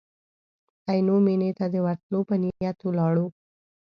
[0.89, 3.27] عینو مېنې ته د ورتلو په نیت ولاړو.